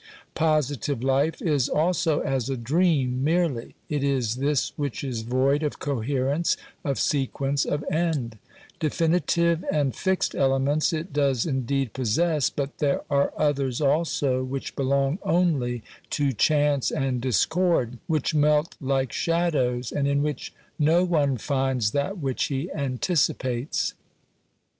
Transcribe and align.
Positive 0.33 1.03
life 1.03 1.43
is 1.43 1.69
also 1.69 2.21
as 2.21 2.49
a 2.49 2.57
dream 2.57 3.23
merely; 3.23 3.75
it 3.87 4.03
is 4.03 4.37
this 4.37 4.75
which 4.75 5.03
is 5.03 5.21
void 5.21 5.61
of 5.61 5.77
coherence, 5.77 6.57
of 6.83 6.97
sequence, 6.97 7.65
of 7.65 7.83
end; 7.91 8.39
definitive 8.79 9.63
and 9.71 9.95
fixed 9.95 10.33
elements 10.33 10.91
it 10.91 11.13
does 11.13 11.45
indeed 11.45 11.93
possess, 11.93 12.49
but 12.49 12.79
there 12.79 13.01
are 13.11 13.31
others 13.37 13.79
also 13.79 14.43
which 14.43 14.75
belong 14.75 15.19
only 15.21 15.83
to 16.09 16.33
chance 16.33 16.89
and 16.89 17.21
discord, 17.21 17.99
which 18.07 18.33
melt 18.33 18.75
like 18.81 19.13
shadows, 19.13 19.91
and 19.91 20.07
in 20.07 20.23
which 20.23 20.51
no 20.79 21.03
one 21.03 21.37
finds 21.37 21.91
that 21.91 22.17
which 22.17 22.45
he 22.45 22.71
anticipates. 22.73 23.93